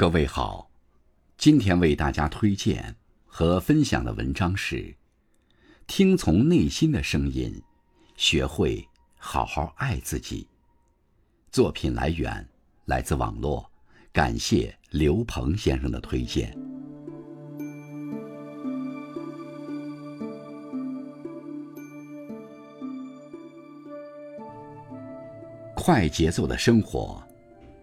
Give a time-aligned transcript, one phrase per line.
[0.00, 0.70] 各位好，
[1.36, 4.76] 今天为大家推荐和分享的文章是
[5.86, 7.62] 《听从内心的声音，
[8.16, 10.44] 学会好好爱自己》。
[11.52, 12.48] 作品来源
[12.86, 13.70] 来自网络，
[14.10, 16.58] 感谢刘鹏先生的推荐。
[25.74, 27.22] 快节奏的生活，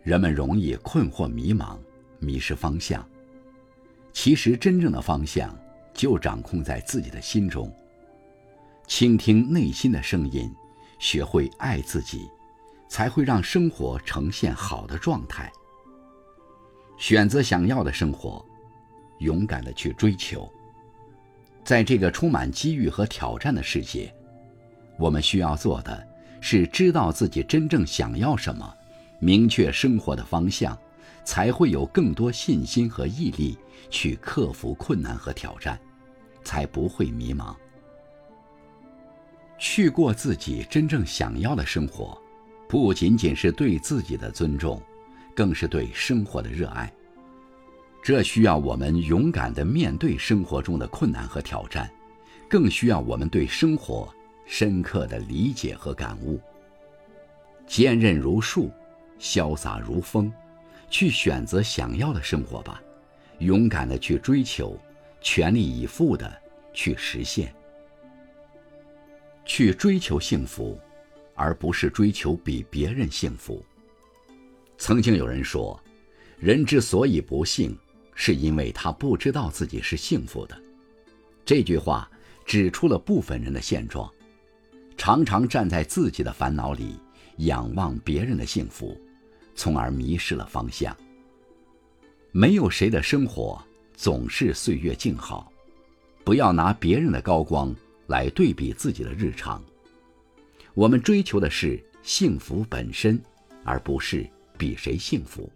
[0.02, 1.78] 人们容易困惑迷茫。
[2.20, 3.08] 迷失方向。
[4.14, 5.56] 其实，真正的方向
[5.94, 7.72] 就掌控在自己的心中。
[8.88, 10.52] 倾听内心的声音，
[10.98, 12.28] 学会爱自己，
[12.88, 15.52] 才会让生活呈现好的状态。
[16.98, 18.44] 选择想要的生活，
[19.20, 20.52] 勇敢的去追求。
[21.64, 24.12] 在这个充满机遇和挑战的世界，
[24.98, 26.08] 我们需要做的
[26.42, 28.74] 是知道自己真正想要什么，
[29.20, 30.76] 明确生活的方向。
[31.28, 33.58] 才会有更多信心和毅力
[33.90, 35.78] 去克服困难和挑战，
[36.42, 37.54] 才不会迷茫。
[39.58, 42.18] 去过自己真正想要的生活，
[42.66, 44.82] 不仅仅是对自己的尊重，
[45.36, 46.90] 更是对生活的热爱。
[48.02, 51.92] 这需要我们勇敢的面对生活中的困难和挑战，
[52.48, 54.08] 更需要我们对生活
[54.46, 56.40] 深刻的理解和感悟。
[57.68, 58.72] 坚韧如树，
[59.20, 60.32] 潇洒如风。
[60.90, 62.82] 去选择想要的生活吧，
[63.40, 64.80] 勇敢的去追求，
[65.22, 66.32] 全力以赴的
[66.74, 67.54] 去实现。
[69.46, 70.80] 去追求幸福，
[71.34, 73.64] 而不是追求比别人幸福。
[74.78, 75.80] 曾经有人说，
[76.38, 77.78] 人之所以不幸，
[78.14, 80.58] 是因为他不知道自己是幸福的。
[81.46, 82.10] 这句话
[82.46, 84.12] 指出了部分人的现状，
[84.98, 87.00] 常常站在自己的烦恼里
[87.38, 89.00] 仰望别人的幸福。
[89.58, 90.96] 从而迷失了方向。
[92.32, 93.62] 没有谁的生活
[93.94, 95.52] 总是岁月静好，
[96.24, 99.62] 不要拿别人的高光来对比自己的日常。
[100.76, 103.20] 我们追求的是幸福本身，
[103.64, 105.52] 而不是比谁幸福。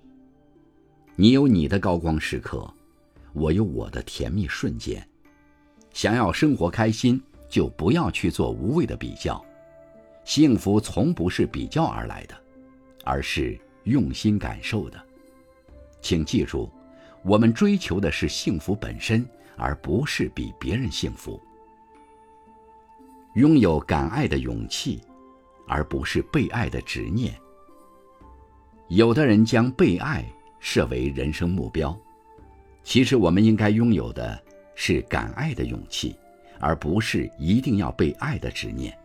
[1.15, 2.67] 你有你的高光时刻，
[3.33, 5.07] 我有我的甜蜜瞬间。
[5.93, 9.43] 想要生活开心，就不要去做无谓的比较。
[10.23, 12.35] 幸福从不是比较而来的，
[13.03, 13.59] 而是。
[13.83, 15.01] 用心感受的，
[16.01, 16.69] 请记住，
[17.23, 19.27] 我们追求的是幸福本身，
[19.57, 21.39] 而不是比别人幸福。
[23.35, 25.01] 拥有敢爱的勇气，
[25.67, 27.33] 而不是被爱的执念。
[28.89, 30.25] 有的人将被爱
[30.59, 31.97] 设为人生目标，
[32.83, 34.37] 其实我们应该拥有的
[34.75, 36.15] 是敢爱的勇气，
[36.59, 38.95] 而不是一定要被爱的执念。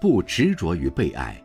[0.00, 1.40] 不执着于被爱。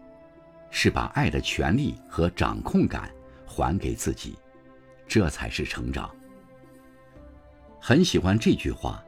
[0.71, 3.09] 是把爱的权利和掌控感
[3.45, 4.37] 还给自己，
[5.07, 6.09] 这才是成长。
[7.79, 9.03] 很喜欢这句话：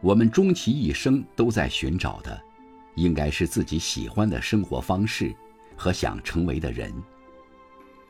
[0.00, 2.40] 我们终其一生都在寻找的，
[2.96, 5.34] 应该是自己喜欢的生活方式
[5.76, 6.92] 和想成为的人。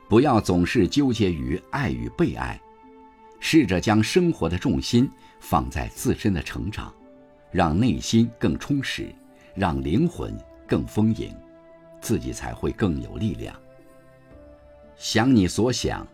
[0.08, 2.60] 不要总是纠结于爱与被爱，
[3.38, 5.08] 试着将生活的重心
[5.38, 6.92] 放在自身的成长，
[7.52, 9.14] 让内心更充实，
[9.54, 10.36] 让灵魂
[10.66, 11.32] 更丰盈。
[12.00, 13.54] 自己才会更有力量。
[14.96, 16.06] 想你所想，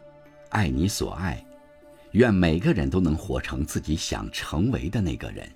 [0.50, 1.44] 爱你所爱，
[2.12, 5.48] 愿每个人都能活成自己想成为的那个人。